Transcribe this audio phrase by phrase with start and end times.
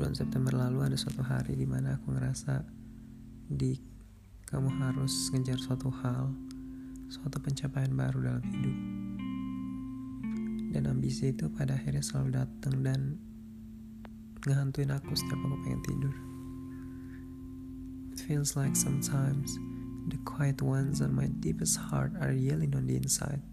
[0.00, 2.64] bulan September lalu ada suatu hari di mana aku ngerasa
[3.52, 3.76] di
[4.48, 6.32] kamu harus ngejar suatu hal,
[7.12, 8.76] suatu pencapaian baru dalam hidup.
[10.72, 13.00] Dan ambisi itu pada akhirnya selalu datang dan
[14.48, 16.16] ngehantuin aku setiap aku pengen tidur.
[18.16, 19.52] It feels like sometimes
[20.08, 23.44] the quiet ones on my deepest heart are yelling on the inside.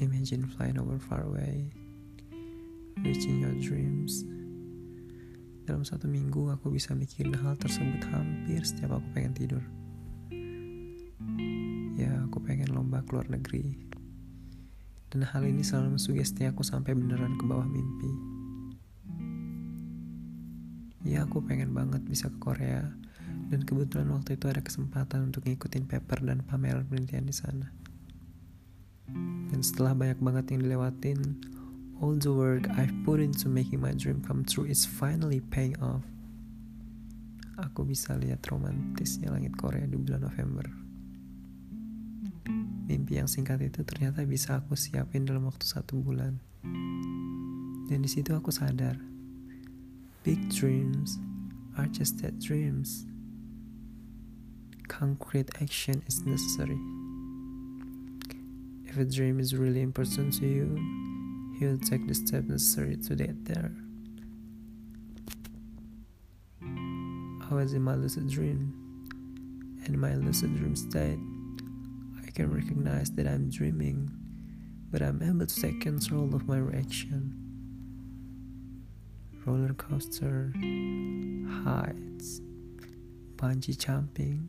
[0.00, 1.68] Imagine flying over far away
[2.98, 4.26] reaching your dreams.
[5.70, 9.62] Dalam satu minggu aku bisa mikirin hal tersebut hampir setiap aku pengen tidur.
[11.94, 13.78] Ya, aku pengen lomba ke luar negeri.
[15.10, 18.10] Dan hal ini selalu mensugesti aku sampai beneran ke bawah mimpi.
[21.06, 22.90] Ya, aku pengen banget bisa ke Korea.
[23.50, 27.70] Dan kebetulan waktu itu ada kesempatan untuk ngikutin paper dan pameran penelitian di sana.
[29.50, 31.18] Dan setelah banyak banget yang dilewatin,
[32.00, 36.00] All the work I've put into making my dream come true is finally paying off.
[37.60, 40.64] Aku bisa lihat romantisnya langit Korea di bulan November.
[42.88, 46.40] Mimpi yang singkat itu ternyata bisa aku siapin dalam waktu satu bulan.
[47.92, 48.96] Dan di situ aku sadar,
[50.24, 51.20] big dreams
[51.76, 53.04] are just that dreams.
[54.88, 56.80] Concrete action is necessary.
[58.88, 60.80] If a dream is really important to you,
[61.60, 63.70] He'll take the steps necessary to get there.
[66.62, 68.72] I was in my lucid dream,
[69.84, 71.18] and in my lucid dream state,
[72.26, 74.10] I can recognize that I'm dreaming,
[74.90, 77.34] but I'm able to take control of my reaction.
[79.44, 80.54] Roller coaster,
[81.62, 82.40] heights,
[83.36, 84.48] bungee jumping,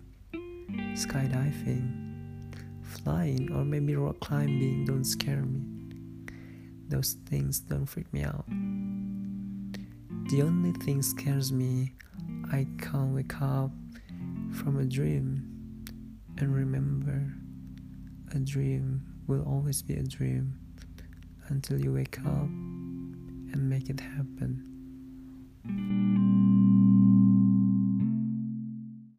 [0.96, 1.92] skydiving,
[2.82, 5.81] flying, or maybe rock climbing don't scare me
[6.92, 8.46] those things don't freak me out.
[10.30, 11.94] The only thing scares me,
[12.52, 13.72] I can't wake up
[14.54, 15.48] from a dream
[16.38, 17.34] and remember
[18.36, 20.54] a dream will always be a dream
[21.48, 22.50] until you wake up
[23.54, 24.71] and make it happen.